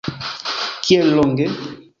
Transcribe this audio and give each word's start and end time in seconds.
Kiel 0.87 1.13
longe? 1.21 1.49